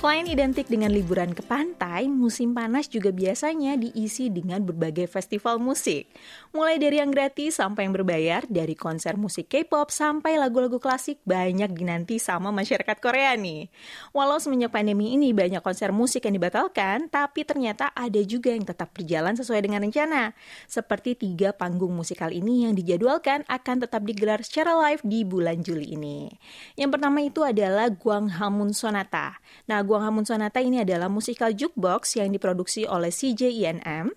Selain 0.05 0.29
identik 0.29 0.69
dengan 0.69 0.93
liburan 0.93 1.33
ke 1.33 1.41
pantai, 1.41 2.13
musim 2.13 2.53
panas 2.53 2.93
juga 2.93 3.09
biasanya 3.09 3.73
diisi 3.81 4.29
dengan 4.29 4.61
berbagai 4.61 5.09
festival 5.09 5.57
musik. 5.57 6.13
Mulai 6.53 6.77
dari 6.77 7.01
yang 7.01 7.09
gratis 7.09 7.57
sampai 7.57 7.89
yang 7.89 7.97
berbayar, 7.97 8.45
dari 8.45 8.77
konser 8.77 9.17
musik 9.17 9.49
K-pop 9.49 9.89
sampai 9.89 10.37
lagu-lagu 10.37 10.77
klasik 10.77 11.25
banyak 11.25 11.73
dinanti 11.73 12.21
sama 12.21 12.53
masyarakat 12.53 13.01
Korea 13.01 13.33
nih. 13.33 13.73
Walau 14.13 14.37
semenjak 14.37 14.77
pandemi 14.77 15.17
ini 15.17 15.33
banyak 15.33 15.65
konser 15.65 15.89
musik 15.89 16.29
yang 16.29 16.37
dibatalkan, 16.37 17.09
tapi 17.09 17.49
ternyata 17.49 17.89
ada 17.97 18.21
juga 18.21 18.53
yang 18.53 18.69
tetap 18.69 18.93
berjalan 18.93 19.33
sesuai 19.41 19.65
dengan 19.65 19.89
rencana. 19.89 20.37
Seperti 20.69 21.17
tiga 21.17 21.57
panggung 21.57 21.97
musikal 21.97 22.29
ini 22.29 22.69
yang 22.69 22.77
dijadwalkan 22.77 23.49
akan 23.49 23.89
tetap 23.89 24.05
digelar 24.05 24.45
secara 24.45 24.77
live 24.85 25.01
di 25.01 25.25
bulan 25.25 25.65
Juli 25.65 25.97
ini. 25.97 26.29
Yang 26.77 26.91
pertama 26.93 27.25
itu 27.25 27.41
adalah 27.41 27.89
Guang 27.89 28.29
Hamun 28.37 28.77
Sonata. 28.77 29.41
Nah, 29.65 29.94
Guang 29.95 30.11
Hamun 30.11 30.27
Sonata 30.27 30.59
ini 30.59 30.83
adalah 30.83 31.07
musikal 31.07 31.55
jukebox 31.55 32.19
yang 32.19 32.35
diproduksi 32.35 32.83
oleh 32.83 33.15
CJINM 33.15 34.11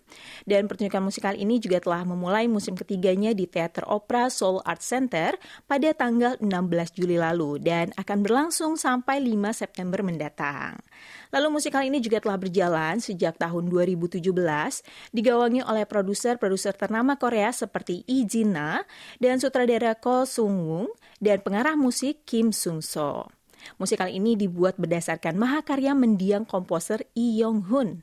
dan 0.50 0.62
pertunjukan 0.66 1.06
musikal 1.06 1.38
ini 1.38 1.62
juga 1.62 1.78
telah 1.78 2.02
memulai 2.02 2.50
musim 2.50 2.74
ketiganya 2.74 3.30
di 3.38 3.46
Teater 3.46 3.86
Opera 3.86 4.26
Seoul 4.26 4.66
Art 4.66 4.82
Center 4.82 5.38
pada 5.70 5.94
tanggal 5.94 6.34
16 6.42 6.98
Juli 6.98 7.22
lalu 7.22 7.62
dan 7.62 7.94
akan 7.94 8.26
berlangsung 8.26 8.74
sampai 8.74 9.22
5 9.22 9.38
September 9.54 10.02
mendatang. 10.02 10.82
Lalu 11.30 11.62
musikal 11.62 11.86
ini 11.86 12.02
juga 12.02 12.26
telah 12.26 12.42
berjalan 12.42 12.98
sejak 12.98 13.38
tahun 13.38 13.70
2017, 13.70 14.18
digawangi 15.14 15.62
oleh 15.62 15.86
produser-produser 15.86 16.74
ternama 16.74 17.22
Korea 17.22 17.54
seperti 17.54 18.02
Lee 18.10 18.26
Jin-na 18.26 18.82
dan 19.22 19.38
sutradara 19.38 19.94
Ko 19.94 20.26
Sung-woong 20.26 20.90
dan 21.22 21.38
pengarah 21.46 21.78
musik 21.78 22.26
Kim 22.26 22.50
Sung-so. 22.50 23.37
Musikal 23.76 24.08
ini 24.08 24.40
dibuat 24.40 24.80
berdasarkan 24.80 25.36
mahakarya 25.36 25.92
mendiang 25.92 26.48
komposer 26.48 27.04
Lee 27.18 27.44
Yong-hun. 27.44 28.00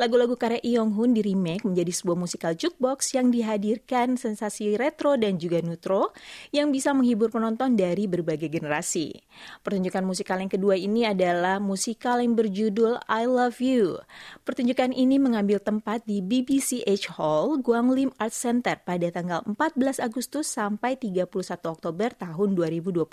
Lagu-lagu 0.00 0.34
karya 0.34 0.58
Lee 0.64 0.80
Yong 0.80 0.96
Hun 0.96 1.12
di 1.12 1.20
remake 1.20 1.62
menjadi 1.68 1.92
sebuah 1.92 2.16
musikal 2.16 2.52
jukebox 2.56 3.12
yang 3.12 3.28
dihadirkan 3.28 4.16
sensasi 4.16 4.74
retro 4.80 5.14
dan 5.20 5.36
juga 5.36 5.60
nutro 5.60 6.16
yang 6.50 6.72
bisa 6.72 6.96
menghibur 6.96 7.28
penonton 7.28 7.76
dari 7.76 8.08
berbagai 8.08 8.48
generasi. 8.48 9.14
Pertunjukan 9.60 10.00
musikal 10.00 10.40
yang 10.40 10.48
kedua 10.48 10.74
ini 10.80 11.04
adalah 11.04 11.60
musikal 11.60 12.18
yang 12.18 12.32
berjudul 12.32 13.04
I 13.04 13.28
Love 13.28 13.60
You. 13.60 14.00
Pertunjukan 14.48 14.96
ini 14.96 15.20
mengambil 15.20 15.60
tempat 15.60 16.08
di 16.08 16.24
BBCH 16.24 17.20
Hall, 17.20 17.60
Guanglim 17.60 18.10
Art 18.16 18.32
Center 18.32 18.80
pada 18.80 19.12
tanggal 19.12 19.44
14 19.44 20.00
Agustus 20.00 20.48
sampai 20.48 20.96
31 20.96 21.28
Oktober 21.68 22.08
tahun 22.16 22.48
2021. 22.56 23.04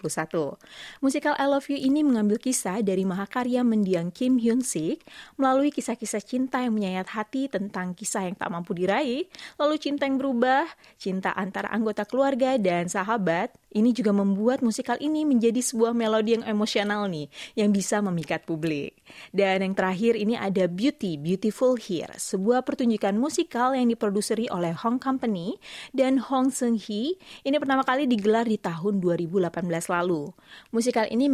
Musikal 1.03 1.35
I 1.35 1.47
Love 1.51 1.67
You 1.67 1.75
ini 1.75 1.90
mengambil 1.99 2.39
kisah 2.39 2.79
dari 2.79 3.03
mahakarya 3.03 3.67
mendiang 3.67 4.07
Kim 4.15 4.39
Hyun 4.39 4.63
Sik 4.63 5.03
melalui 5.35 5.67
kisah-kisah 5.75 6.23
cinta 6.23 6.63
yang 6.63 6.71
menyayat 6.71 7.11
hati 7.11 7.51
tentang 7.51 7.91
kisah 7.91 8.31
yang 8.31 8.39
tak 8.39 8.47
mampu 8.47 8.71
diraih, 8.71 9.27
lalu 9.59 9.75
cinta 9.75 10.07
yang 10.07 10.15
berubah, 10.15 10.63
cinta 10.95 11.35
antara 11.35 11.67
anggota 11.75 12.07
keluarga 12.07 12.55
dan 12.55 12.87
sahabat, 12.87 13.51
ini 13.71 13.95
juga 13.95 14.11
membuat 14.11 14.59
musikal 14.59 14.99
ini 14.99 15.23
menjadi 15.23 15.63
sebuah 15.63 15.95
melodi 15.95 16.35
yang 16.35 16.43
emosional 16.43 17.07
nih, 17.07 17.31
yang 17.55 17.71
bisa 17.71 18.03
memikat 18.03 18.43
publik. 18.43 18.99
Dan 19.31 19.63
yang 19.63 19.75
terakhir 19.75 20.19
ini 20.19 20.35
ada 20.35 20.67
Beauty, 20.67 21.15
Beautiful 21.15 21.79
Here, 21.79 22.11
sebuah 22.19 22.67
pertunjukan 22.67 23.15
musikal 23.15 23.71
yang 23.71 23.87
diproduseri 23.87 24.51
oleh 24.51 24.75
Hong 24.75 24.99
Company 24.99 25.55
dan 25.95 26.19
Hong 26.19 26.51
Seung 26.51 26.75
Hee. 26.75 27.15
Ini 27.47 27.55
pertama 27.63 27.87
kali 27.87 28.11
digelar 28.11 28.43
di 28.43 28.59
tahun 28.59 28.99
2018 28.99 29.47
lalu. 29.87 30.35
Musikal 30.75 31.07
ini 31.07 31.31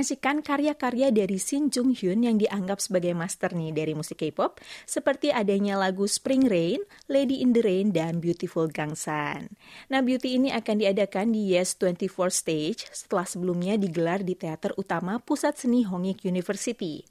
mengkombinasikan 0.00 0.40
karya-karya 0.40 1.12
dari 1.12 1.36
Shin 1.36 1.68
Jung 1.68 1.92
Hyun 1.92 2.24
yang 2.24 2.40
dianggap 2.40 2.80
sebagai 2.80 3.12
master 3.12 3.52
nih 3.52 3.68
dari 3.76 3.92
musik 3.92 4.24
K-pop, 4.24 4.56
seperti 4.88 5.28
adanya 5.28 5.76
lagu 5.76 6.08
Spring 6.08 6.48
Rain, 6.48 6.80
Lady 7.12 7.44
in 7.44 7.52
the 7.52 7.60
Rain, 7.60 7.92
dan 7.92 8.16
Beautiful 8.16 8.72
Gangsan. 8.72 9.52
Nah, 9.92 10.00
Beauty 10.00 10.40
ini 10.40 10.56
akan 10.56 10.80
diadakan 10.80 11.36
di 11.36 11.52
Yes 11.52 11.76
24 11.76 12.32
Stage 12.32 12.88
setelah 12.96 13.28
sebelumnya 13.28 13.76
digelar 13.76 14.24
di 14.24 14.32
Teater 14.32 14.72
Utama 14.80 15.20
Pusat 15.20 15.68
Seni 15.68 15.84
Hongik 15.84 16.24
University. 16.24 17.04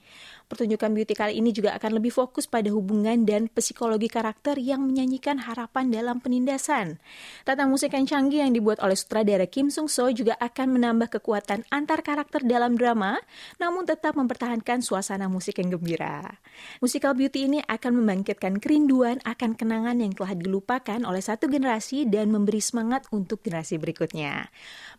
Pertunjukan 0.50 0.98
beauty 0.98 1.14
kali 1.14 1.38
ini 1.38 1.54
juga 1.54 1.78
akan 1.78 2.02
lebih 2.02 2.10
fokus 2.10 2.50
pada 2.50 2.74
hubungan 2.74 3.22
dan 3.22 3.46
psikologi 3.54 4.10
karakter 4.10 4.58
yang 4.58 4.82
menyanyikan 4.82 5.38
harapan 5.38 5.94
dalam 5.94 6.18
penindasan. 6.18 6.98
Tata 7.46 7.70
musik 7.70 7.94
yang 7.94 8.10
canggih 8.10 8.42
yang 8.42 8.58
dibuat 8.58 8.82
oleh 8.82 8.98
sutradara 8.98 9.46
Kim 9.46 9.70
Sung 9.70 9.86
So 9.86 10.10
juga 10.10 10.34
akan 10.42 10.74
menambah 10.74 11.22
kekuatan 11.22 11.70
antar 11.70 12.02
karakter 12.02 12.42
dalam 12.42 12.82
drama, 12.82 13.22
namun 13.62 13.86
tetap 13.86 14.18
mempertahankan 14.18 14.82
suasana 14.82 15.30
musik 15.30 15.62
yang 15.62 15.78
gembira. 15.78 16.42
Musikal 16.82 17.14
beauty 17.14 17.46
ini 17.46 17.62
akan 17.70 18.02
membangkitkan 18.02 18.58
kerinduan 18.58 19.22
akan 19.30 19.54
kenangan 19.54 20.02
yang 20.02 20.18
telah 20.18 20.34
dilupakan 20.34 20.98
oleh 21.06 21.22
satu 21.22 21.46
generasi 21.46 22.10
dan 22.10 22.34
memberi 22.34 22.58
semangat 22.58 23.06
untuk 23.14 23.46
generasi 23.46 23.78
berikutnya. 23.78 24.50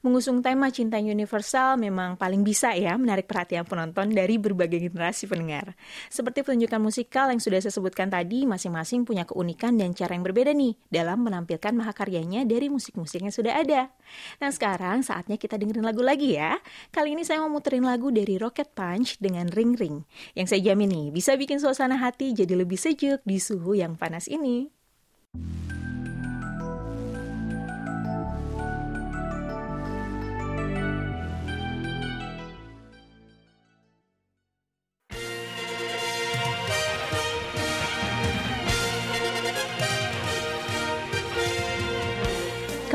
Mengusung 0.07 0.47
tema 0.47 0.71
cinta 0.71 1.02
universal 1.02 1.75
memang 1.75 2.14
paling 2.14 2.47
bisa 2.47 2.71
ya 2.78 2.95
menarik 2.95 3.26
perhatian 3.26 3.66
penonton 3.66 4.14
dari 4.14 4.38
berbagai 4.38 4.78
generasi 4.78 5.26
penonton 5.26 5.39
pendengar. 5.40 5.73
Seperti 6.12 6.44
pertunjukan 6.44 6.76
musikal 6.76 7.32
yang 7.32 7.40
sudah 7.40 7.64
saya 7.64 7.73
sebutkan 7.73 8.12
tadi, 8.12 8.44
masing-masing 8.44 9.09
punya 9.09 9.25
keunikan 9.25 9.80
dan 9.80 9.97
cara 9.97 10.12
yang 10.12 10.20
berbeda 10.20 10.52
nih 10.52 10.76
dalam 10.92 11.25
menampilkan 11.25 11.73
mahakaryanya 11.73 12.44
dari 12.44 12.68
musik-musik 12.68 13.25
yang 13.25 13.32
sudah 13.32 13.56
ada. 13.56 13.88
Nah 14.44 14.52
sekarang 14.52 15.00
saatnya 15.00 15.40
kita 15.40 15.56
dengerin 15.56 15.82
lagu 15.82 16.04
lagi 16.04 16.37
ya. 16.37 16.61
Kali 16.92 17.16
ini 17.16 17.25
saya 17.25 17.40
mau 17.40 17.49
muterin 17.49 17.88
lagu 17.88 18.12
dari 18.12 18.37
Rocket 18.37 18.76
Punch 18.76 19.16
dengan 19.16 19.49
Ring 19.49 19.75
Ring. 19.80 20.04
Yang 20.37 20.52
saya 20.52 20.61
jamin 20.73 20.92
nih 20.92 21.06
bisa 21.11 21.35
bikin 21.40 21.56
suasana 21.56 21.97
hati 21.97 22.37
jadi 22.37 22.52
lebih 22.52 22.76
sejuk 22.76 23.25
di 23.25 23.40
suhu 23.40 23.73
yang 23.75 23.97
panas 23.97 24.28
ini. 24.28 24.68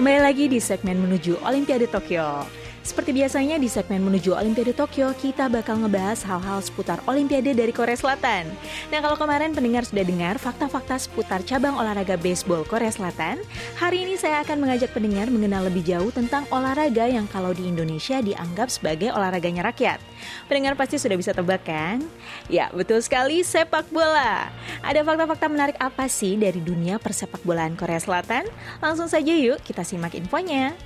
Kembali 0.05 0.21
lagi 0.21 0.45
di 0.45 0.61
segmen 0.61 1.01
menuju 1.01 1.41
Olimpiade 1.41 1.89
Tokyo. 1.89 2.45
Seperti 2.85 3.17
biasanya 3.17 3.57
di 3.57 3.65
segmen 3.65 4.05
menuju 4.05 4.37
Olimpiade 4.37 4.69
Tokyo, 4.77 5.09
kita 5.17 5.49
bakal 5.49 5.81
ngebahas 5.81 6.21
hal-hal 6.21 6.61
seputar 6.61 7.01
Olimpiade 7.09 7.57
dari 7.57 7.73
Korea 7.73 7.97
Selatan. 7.97 8.45
Nah 8.93 9.01
kalau 9.01 9.17
kemarin 9.17 9.57
pendengar 9.57 9.89
sudah 9.89 10.05
dengar 10.05 10.37
fakta-fakta 10.37 11.01
seputar 11.01 11.41
cabang 11.41 11.73
olahraga 11.81 12.13
baseball 12.13 12.61
Korea 12.61 12.93
Selatan, 12.93 13.41
hari 13.73 14.05
ini 14.05 14.21
saya 14.21 14.45
akan 14.45 14.61
mengajak 14.61 14.93
pendengar 14.93 15.33
mengenal 15.33 15.65
lebih 15.65 15.81
jauh 15.81 16.13
tentang 16.13 16.45
olahraga 16.53 17.09
yang 17.09 17.25
kalau 17.25 17.57
di 17.57 17.65
Indonesia 17.65 18.21
dianggap 18.21 18.69
sebagai 18.69 19.09
olahraganya 19.17 19.65
rakyat. 19.65 19.97
Pendengar 20.45 20.77
pasti 20.77 21.01
sudah 21.01 21.17
bisa 21.17 21.33
tebak 21.33 21.65
kan? 21.65 22.05
Ya, 22.53 22.69
betul 22.69 23.01
sekali 23.01 23.41
sepak 23.41 23.89
bola. 23.89 24.53
Ada 24.85 25.01
fakta-fakta 25.01 25.49
menarik 25.49 25.77
apa 25.81 26.05
sih 26.05 26.37
dari 26.37 26.61
dunia 26.61 27.01
persepak 27.01 27.41
bolaan 27.41 27.73
Korea 27.73 27.97
Selatan? 27.97 28.45
Langsung 28.77 29.09
saja 29.09 29.33
yuk 29.33 29.57
kita 29.65 29.81
simak 29.81 30.13
infonya. 30.13 30.77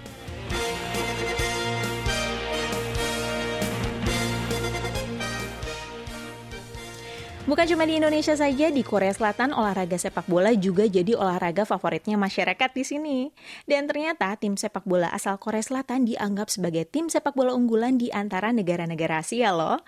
Bukan 7.50 7.66
cuma 7.66 7.82
di 7.90 7.98
Indonesia 7.98 8.38
saja, 8.38 8.70
di 8.70 8.86
Korea 8.86 9.10
Selatan 9.10 9.58
olahraga 9.58 9.98
sepak 9.98 10.30
bola 10.30 10.54
juga 10.54 10.86
jadi 10.86 11.18
olahraga 11.18 11.66
favoritnya 11.66 12.14
masyarakat 12.14 12.70
di 12.78 12.84
sini. 12.86 13.18
Dan 13.66 13.90
ternyata 13.90 14.38
tim 14.38 14.54
sepak 14.54 14.86
bola 14.86 15.10
asal 15.10 15.34
Korea 15.42 15.66
Selatan 15.66 16.06
dianggap 16.06 16.54
sebagai 16.54 16.86
tim 16.86 17.10
sepak 17.10 17.34
bola 17.34 17.58
unggulan 17.58 17.98
di 17.98 18.14
antara 18.14 18.54
negara-negara 18.54 19.26
Asia 19.26 19.50
loh. 19.50 19.82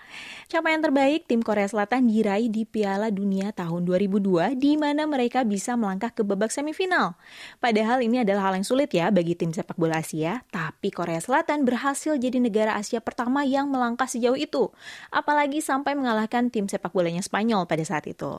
Capaian 0.50 0.82
terbaik 0.82 1.30
tim 1.30 1.38
Korea 1.38 1.70
Selatan 1.70 2.10
diraih 2.10 2.50
di 2.50 2.66
Piala 2.66 3.14
Dunia 3.14 3.54
tahun 3.54 3.86
2002 3.86 4.58
di 4.58 4.74
mana 4.74 5.06
mereka 5.06 5.46
bisa 5.46 5.78
melangkah 5.78 6.10
ke 6.10 6.26
babak 6.26 6.50
semifinal. 6.50 7.14
Padahal 7.62 8.02
ini 8.02 8.26
adalah 8.26 8.50
hal 8.50 8.58
yang 8.58 8.66
sulit 8.66 8.90
ya 8.90 9.14
bagi 9.14 9.38
tim 9.38 9.54
sepak 9.54 9.78
bola 9.78 10.02
Asia, 10.02 10.42
tapi 10.50 10.90
Korea 10.90 11.22
Selatan 11.22 11.62
berhasil 11.62 12.18
jadi 12.18 12.42
negara 12.42 12.74
Asia 12.74 12.98
pertama 12.98 13.46
yang 13.46 13.70
melangkah 13.70 14.10
sejauh 14.10 14.34
itu. 14.34 14.74
Apalagi 15.14 15.62
sampai 15.62 15.94
mengalahkan 15.94 16.50
tim 16.50 16.66
sepak 16.66 16.90
bolanya 16.90 17.22
Spanyol 17.22 17.51
Spanyol 17.52 17.68
pada 17.68 17.84
saat 17.84 18.08
itu. 18.08 18.32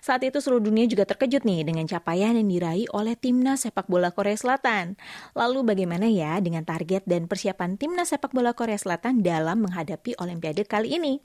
Saat 0.00 0.24
itu 0.24 0.40
seluruh 0.40 0.64
dunia 0.64 0.88
juga 0.88 1.04
terkejut 1.04 1.44
nih 1.44 1.68
dengan 1.68 1.84
capaian 1.84 2.32
yang 2.32 2.48
diraih 2.48 2.88
oleh 2.96 3.12
timnas 3.12 3.68
sepak 3.68 3.84
bola 3.92 4.08
Korea 4.08 4.32
Selatan. 4.40 4.96
Lalu 5.36 5.68
bagaimana 5.68 6.08
ya 6.08 6.40
dengan 6.40 6.64
target 6.64 7.04
dan 7.04 7.28
persiapan 7.28 7.76
timnas 7.76 8.16
sepak 8.16 8.32
bola 8.32 8.56
Korea 8.56 8.80
Selatan 8.80 9.20
dalam 9.20 9.68
menghadapi 9.68 10.16
Olimpiade 10.16 10.64
kali 10.64 10.96
ini? 10.96 11.20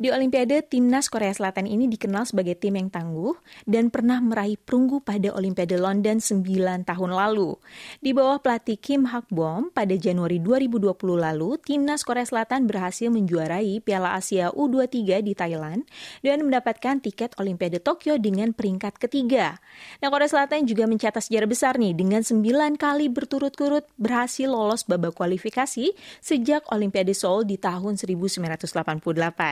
Di 0.00 0.08
Olimpiade, 0.08 0.64
timnas 0.64 1.12
Korea 1.12 1.28
Selatan 1.28 1.68
ini 1.68 1.84
dikenal 1.84 2.24
sebagai 2.24 2.56
tim 2.56 2.72
yang 2.72 2.88
tangguh 2.88 3.36
dan 3.68 3.92
pernah 3.92 4.16
meraih 4.16 4.56
perunggu 4.56 5.04
pada 5.04 5.28
Olimpiade 5.36 5.76
London 5.76 6.24
9 6.24 6.88
tahun 6.88 7.10
lalu. 7.12 7.60
Di 8.00 8.16
bawah 8.16 8.40
pelatih 8.40 8.80
Kim 8.80 9.04
Hak 9.12 9.28
Bom, 9.28 9.68
pada 9.68 9.92
Januari 9.92 10.40
2020 10.40 10.96
lalu, 11.20 11.60
timnas 11.60 12.00
Korea 12.00 12.24
Selatan 12.24 12.64
berhasil 12.64 13.12
menjuarai 13.12 13.84
Piala 13.84 14.16
Asia 14.16 14.48
U23 14.56 15.20
di 15.20 15.36
Thailand 15.36 15.84
dan 16.24 16.48
mendapatkan 16.48 17.04
tiket 17.04 17.36
Olimpiade 17.36 17.84
Tokyo 17.84 18.16
dengan 18.16 18.56
peringkat 18.56 18.96
ketiga. 18.96 19.60
Nah, 20.00 20.08
Korea 20.08 20.32
Selatan 20.32 20.64
juga 20.64 20.88
mencatat 20.88 21.28
sejarah 21.28 21.48
besar 21.50 21.76
nih 21.76 21.92
dengan 21.92 22.24
9 22.24 22.80
kali 22.80 23.12
berturut-turut 23.12 23.84
berhasil 24.00 24.48
lolos 24.48 24.88
babak 24.88 25.12
kualifikasi 25.12 25.92
sejak 26.24 26.64
Olimpiade 26.72 27.12
Seoul 27.12 27.44
di 27.44 27.60
tahun 27.60 28.00
1988. 28.00 29.49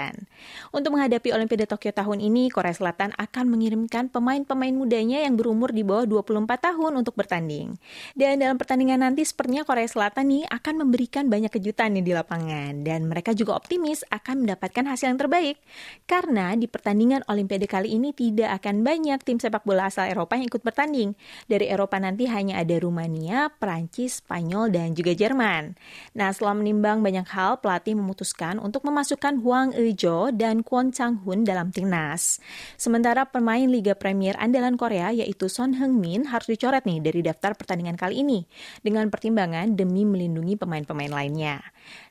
Untuk 0.70 0.94
menghadapi 0.94 1.34
Olimpiade 1.34 1.66
Tokyo 1.66 1.90
tahun 1.90 2.22
ini, 2.22 2.52
Korea 2.52 2.72
Selatan 2.72 3.16
akan 3.16 3.44
mengirimkan 3.50 4.12
pemain-pemain 4.12 4.74
mudanya 4.74 5.24
yang 5.24 5.34
berumur 5.34 5.72
di 5.74 5.82
bawah 5.82 6.04
24 6.06 6.48
tahun 6.60 6.92
untuk 7.00 7.16
bertanding. 7.18 7.74
Dan 8.14 8.40
dalam 8.40 8.56
pertandingan 8.60 9.02
nanti 9.02 9.24
sepertinya 9.24 9.64
Korea 9.66 9.88
Selatan 9.88 10.28
nih 10.28 10.44
akan 10.48 10.74
memberikan 10.86 11.26
banyak 11.26 11.50
kejutan 11.52 11.96
nih 11.98 12.04
di 12.04 12.12
lapangan 12.12 12.84
dan 12.84 13.08
mereka 13.08 13.32
juga 13.32 13.56
optimis 13.56 14.04
akan 14.12 14.44
mendapatkan 14.46 14.84
hasil 14.88 15.10
yang 15.10 15.20
terbaik. 15.20 15.56
Karena 16.04 16.54
di 16.54 16.68
pertandingan 16.68 17.24
Olimpiade 17.26 17.66
kali 17.66 17.96
ini 17.96 18.12
tidak 18.12 18.62
akan 18.62 18.84
banyak 18.84 19.18
tim 19.24 19.40
sepak 19.40 19.64
bola 19.64 19.88
asal 19.88 20.06
Eropa 20.06 20.36
yang 20.36 20.46
ikut 20.46 20.62
bertanding. 20.62 21.16
Dari 21.48 21.66
Eropa 21.70 21.96
nanti 21.96 22.28
hanya 22.28 22.60
ada 22.60 22.76
Rumania, 22.76 23.48
Prancis, 23.56 24.20
Spanyol, 24.20 24.70
dan 24.74 24.92
juga 24.92 25.14
Jerman. 25.14 25.78
Nah, 26.14 26.28
setelah 26.34 26.54
menimbang 26.58 27.00
banyak 27.00 27.26
hal, 27.32 27.60
pelatih 27.62 27.96
memutuskan 27.96 28.60
untuk 28.60 28.84
memasukkan 28.84 29.40
Huang 29.40 29.72
E 29.78 29.94
Jo 29.94 30.34
dan 30.34 30.66
Kwon 30.66 30.90
Chang 30.90 31.22
Hun 31.22 31.46
dalam 31.46 31.70
timnas. 31.70 32.42
Sementara 32.74 33.30
pemain 33.30 33.62
Liga 33.70 33.94
Premier 33.94 34.34
andalan 34.42 34.74
Korea 34.74 35.14
yaitu 35.14 35.46
Son 35.46 35.78
Heung-min 35.78 36.26
harus 36.34 36.50
dicoret 36.50 36.82
nih 36.82 36.98
dari 36.98 37.22
daftar 37.22 37.54
pertandingan 37.54 37.94
kali 37.94 38.26
ini 38.26 38.42
dengan 38.82 39.06
pertimbangan 39.06 39.78
demi 39.78 40.02
melindungi 40.02 40.58
pemain-pemain 40.58 41.14
lainnya. 41.14 41.62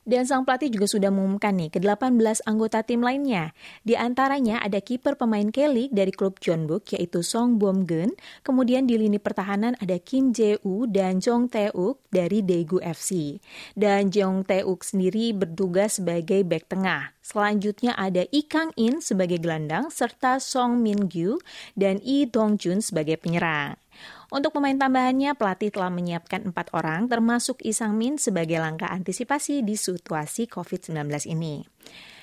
Dan 0.08 0.24
sang 0.24 0.48
pelatih 0.48 0.72
juga 0.72 0.88
sudah 0.88 1.12
mengumumkan 1.12 1.52
nih 1.60 1.68
ke 1.68 1.84
18 1.84 2.48
anggota 2.48 2.80
tim 2.88 3.04
lainnya. 3.04 3.52
Di 3.84 4.00
antaranya 4.00 4.64
ada 4.64 4.80
kiper 4.80 5.20
pemain 5.20 5.52
Kelly 5.52 5.92
dari 5.92 6.16
klub 6.16 6.40
Jeonbuk 6.40 6.96
yaitu 6.96 7.20
Song 7.20 7.60
Bom 7.60 7.84
Gun. 7.84 8.16
Kemudian 8.48 8.88
di 8.88 8.96
lini 8.96 9.20
pertahanan 9.20 9.76
ada 9.84 10.00
Kim 10.00 10.32
Jae-woo 10.32 10.88
dan 10.88 11.20
Jong 11.20 11.52
Tae-uk 11.52 12.08
dari 12.08 12.40
Daegu 12.40 12.80
FC. 12.80 13.44
Dan 13.76 14.08
Jong 14.08 14.48
Tae-uk 14.48 14.88
sendiri 14.88 15.36
bertugas 15.36 16.00
sebagai 16.00 16.48
back 16.48 16.72
tengah. 16.72 17.17
Selanjutnya 17.28 17.92
ada 18.00 18.24
Lee 18.32 18.48
Kang-in 18.48 19.04
sebagai 19.04 19.36
gelandang 19.44 19.92
serta 19.92 20.40
Song 20.40 20.80
Min-gyu 20.80 21.44
dan 21.76 22.00
Lee 22.00 22.24
Dong-jun 22.24 22.80
sebagai 22.80 23.20
penyerang. 23.20 23.76
Untuk 24.32 24.56
pemain 24.56 24.80
tambahannya, 24.80 25.36
pelatih 25.36 25.76
telah 25.76 25.92
menyiapkan 25.92 26.48
empat 26.48 26.72
orang 26.72 27.12
termasuk 27.12 27.60
Isang 27.68 28.00
Min 28.00 28.16
sebagai 28.16 28.64
langkah 28.64 28.88
antisipasi 28.88 29.60
di 29.60 29.76
situasi 29.76 30.48
COVID-19 30.48 31.28
ini. 31.28 31.68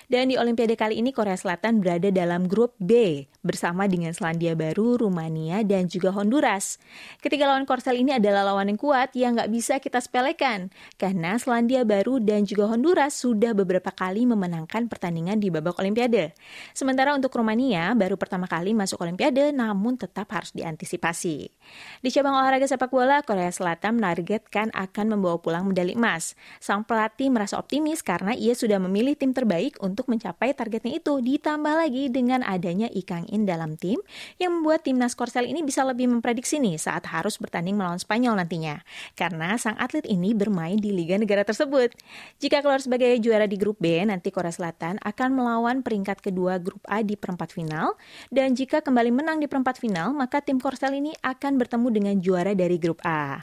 Dan 0.09 0.33
di 0.33 0.41
Olimpiade 0.41 0.73
kali 0.73 0.97
ini 0.97 1.13
Korea 1.13 1.37
Selatan 1.37 1.85
berada 1.85 2.09
dalam 2.09 2.49
grup 2.49 2.73
B 2.81 3.25
bersama 3.45 3.85
dengan 3.85 4.17
Selandia 4.17 4.57
Baru, 4.57 4.97
Rumania, 4.97 5.61
dan 5.63 5.87
juga 5.87 6.11
Honduras. 6.17 6.81
Ketiga 7.21 7.53
lawan 7.53 7.69
Korsel 7.69 8.01
ini 8.01 8.17
adalah 8.17 8.43
lawan 8.43 8.73
yang 8.73 8.81
kuat 8.81 9.13
yang 9.13 9.37
nggak 9.37 9.53
bisa 9.53 9.77
kita 9.79 10.01
sepelekan 10.01 10.73
karena 10.97 11.37
Selandia 11.37 11.85
Baru 11.85 12.19
dan 12.19 12.49
juga 12.49 12.73
Honduras 12.73 13.13
sudah 13.21 13.53
beberapa 13.53 13.93
kali 13.93 14.25
memenangkan 14.25 14.89
pertandingan 14.89 15.37
di 15.37 15.53
babak 15.53 15.77
Olimpiade. 15.77 16.33
Sementara 16.73 17.13
untuk 17.13 17.37
Rumania 17.37 17.93
baru 17.93 18.17
pertama 18.17 18.49
kali 18.49 18.73
masuk 18.73 19.05
Olimpiade 19.05 19.53
namun 19.53 20.01
tetap 20.01 20.33
harus 20.33 20.51
diantisipasi. 20.57 21.53
Di 22.01 22.09
cabang 22.09 22.41
olahraga 22.41 22.65
sepak 22.65 22.89
bola, 22.89 23.21
Korea 23.21 23.53
Selatan 23.53 24.01
menargetkan 24.01 24.73
akan 24.73 25.07
membawa 25.13 25.37
pulang 25.37 25.69
medali 25.69 25.93
emas. 25.93 26.33
Sang 26.65 26.89
pelatih 26.89 27.29
merasa 27.29 27.61
optimis 27.61 28.01
karena 28.01 28.33
ia 28.33 28.57
sudah 28.57 28.81
memilih 28.81 29.13
tim 29.21 29.37
terbaik 29.37 29.77
untuk 29.85 30.09
mencapai 30.09 30.57
targetnya 30.57 30.97
itu. 30.97 31.21
Ditambah 31.21 31.75
lagi 31.77 32.09
dengan 32.09 32.41
adanya 32.41 32.89
Ikang 32.89 33.29
Dalam 33.43 33.75
tim 33.75 33.99
yang 34.39 34.55
membuat 34.55 34.87
timnas 34.87 35.19
Korsel 35.19 35.51
ini 35.51 35.67
bisa 35.67 35.83
lebih 35.83 36.07
memprediksi 36.07 36.63
nih 36.63 36.79
saat 36.79 37.11
harus 37.11 37.35
bertanding 37.43 37.75
melawan 37.75 37.99
Spanyol 37.99 38.39
nantinya. 38.39 38.79
Karena 39.19 39.59
sang 39.59 39.75
atlet 39.83 40.07
ini 40.07 40.31
bermain 40.31 40.79
di 40.79 40.95
liga 40.95 41.19
negara 41.19 41.43
tersebut. 41.43 41.91
Jika 42.39 42.63
keluar 42.63 42.79
sebagai 42.79 43.19
juara 43.19 43.51
di 43.51 43.59
grup 43.59 43.83
B, 43.83 43.99
nanti 44.07 44.31
Korea 44.31 44.55
Selatan 44.55 45.03
akan 45.03 45.31
melawan 45.35 45.83
peringkat 45.83 46.23
kedua 46.23 46.63
grup 46.63 46.87
A 46.87 47.03
di 47.03 47.19
perempat 47.19 47.51
final. 47.51 47.99
Dan 48.31 48.55
jika 48.55 48.79
kembali 48.79 49.11
menang 49.11 49.43
di 49.43 49.51
perempat 49.51 49.83
final, 49.83 50.15
maka 50.15 50.39
tim 50.39 50.63
Korsel 50.63 50.95
ini 51.03 51.11
akan 51.19 51.59
bertemu 51.59 51.89
dengan 51.91 52.15
juara 52.23 52.55
dari 52.55 52.79
grup 52.79 53.03
A. 53.03 53.43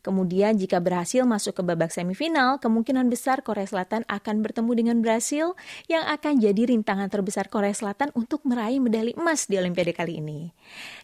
Kemudian 0.00 0.56
jika 0.56 0.80
berhasil 0.80 1.28
masuk 1.28 1.60
ke 1.60 1.62
babak 1.62 1.92
semifinal, 1.92 2.56
kemungkinan 2.56 3.12
besar 3.12 3.44
Korea 3.44 3.68
Selatan 3.68 4.08
akan 4.08 4.40
bertemu 4.40 4.72
dengan 4.72 4.96
Brasil 5.04 5.52
yang 5.92 6.08
akan 6.08 6.40
jadi 6.40 6.72
rintangan 6.72 7.12
terbesar 7.12 7.52
Korea 7.52 7.76
Selatan 7.76 8.08
untuk 8.16 8.40
meraih 8.48 8.80
medali 8.80 9.12
emas 9.12 9.44
di 9.44 9.60
Olimpiade 9.60 9.92
kali 9.92 10.24
ini. 10.24 10.48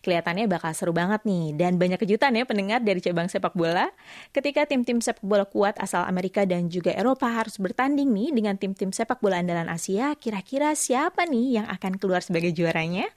Kelihatannya 0.00 0.48
bakal 0.48 0.72
seru 0.72 0.96
banget 0.96 1.28
nih 1.28 1.52
dan 1.60 1.76
banyak 1.76 2.00
kejutan 2.00 2.32
ya 2.40 2.48
pendengar 2.48 2.80
dari 2.80 3.04
cabang 3.04 3.28
sepak 3.28 3.52
bola. 3.52 3.92
Ketika 4.32 4.64
tim-tim 4.64 5.04
sepak 5.04 5.20
bola 5.20 5.44
kuat 5.44 5.76
asal 5.76 6.08
Amerika 6.08 6.48
dan 6.48 6.72
juga 6.72 6.96
Eropa 6.96 7.28
harus 7.28 7.60
bertanding 7.60 8.08
nih 8.08 8.32
dengan 8.32 8.56
tim-tim 8.56 8.96
sepak 8.96 9.20
bola 9.20 9.44
andalan 9.44 9.68
Asia, 9.68 10.16
kira-kira 10.16 10.72
siapa 10.72 11.28
nih 11.28 11.60
yang 11.60 11.66
akan 11.68 12.00
keluar 12.00 12.24
sebagai 12.24 12.56
juaranya? 12.56 13.12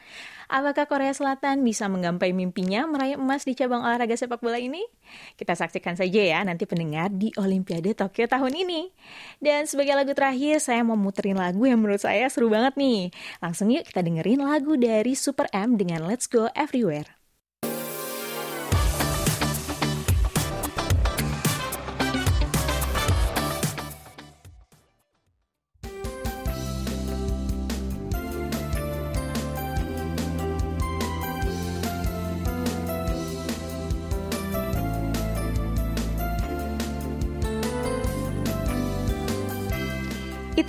Apakah 0.49 0.89
Korea 0.89 1.13
Selatan 1.13 1.61
bisa 1.61 1.85
menggapai 1.85 2.33
mimpinya 2.33 2.89
meraih 2.89 3.21
emas 3.21 3.45
di 3.45 3.53
cabang 3.53 3.85
olahraga 3.85 4.17
sepak 4.17 4.41
bola 4.41 4.57
ini? 4.57 4.81
Kita 5.37 5.53
saksikan 5.53 5.93
saja 5.93 6.21
ya 6.25 6.41
nanti 6.41 6.65
pendengar 6.65 7.13
di 7.13 7.29
Olimpiade 7.37 7.93
Tokyo 7.93 8.25
tahun 8.25 8.57
ini. 8.57 8.89
Dan 9.37 9.69
sebagai 9.69 9.93
lagu 9.93 10.09
terakhir, 10.17 10.57
saya 10.57 10.81
mau 10.81 10.97
muterin 10.97 11.37
lagu 11.37 11.69
yang 11.69 11.77
menurut 11.77 12.01
saya 12.01 12.25
seru 12.33 12.49
banget 12.49 12.73
nih. 12.81 13.13
Langsung 13.45 13.69
yuk 13.69 13.85
kita 13.85 14.01
dengerin 14.01 14.41
lagu 14.41 14.73
dari 14.73 15.13
Super 15.13 15.45
M 15.53 15.77
dengan 15.77 16.09
Let's 16.09 16.25
Go 16.25 16.49
Everywhere. 16.57 17.18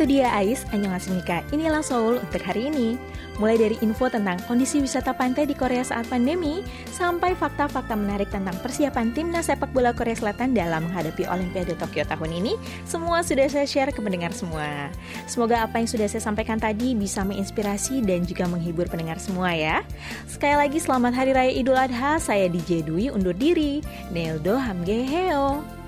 Itu 0.01 0.17
dia 0.17 0.33
Ais, 0.33 0.65
Annyeonghaseyo 0.73 1.21
Inilah 1.53 1.85
Seoul 1.85 2.25
untuk 2.25 2.41
hari 2.41 2.73
ini. 2.73 2.97
Mulai 3.37 3.61
dari 3.61 3.77
info 3.85 4.09
tentang 4.09 4.41
kondisi 4.49 4.81
wisata 4.81 5.13
pantai 5.13 5.45
di 5.45 5.53
Korea 5.53 5.85
saat 5.85 6.09
pandemi, 6.09 6.65
sampai 6.89 7.37
fakta-fakta 7.37 8.01
menarik 8.01 8.33
tentang 8.33 8.57
persiapan 8.65 9.13
timnas 9.13 9.53
sepak 9.53 9.69
bola 9.77 9.93
Korea 9.93 10.17
Selatan 10.17 10.57
dalam 10.57 10.89
menghadapi 10.89 11.29
Olimpiade 11.29 11.77
Tokyo 11.77 12.09
tahun 12.09 12.33
ini, 12.33 12.57
semua 12.89 13.21
sudah 13.21 13.45
saya 13.53 13.69
share 13.69 13.93
ke 13.93 14.01
pendengar 14.01 14.33
semua. 14.33 14.89
Semoga 15.29 15.69
apa 15.69 15.77
yang 15.85 15.89
sudah 15.93 16.09
saya 16.09 16.25
sampaikan 16.25 16.57
tadi 16.57 16.97
bisa 16.97 17.21
menginspirasi 17.21 18.01
dan 18.01 18.25
juga 18.25 18.49
menghibur 18.49 18.89
pendengar 18.89 19.21
semua 19.21 19.53
ya. 19.53 19.85
Sekali 20.25 20.65
lagi 20.65 20.81
selamat 20.81 21.13
Hari 21.13 21.33
Raya 21.37 21.53
Idul 21.53 21.77
Adha, 21.77 22.17
saya 22.17 22.49
DJ 22.49 22.89
Dwi 22.89 23.13
undur 23.13 23.37
diri. 23.37 23.85
Neldo 24.09 24.57
Hamgeheo. 24.57 25.80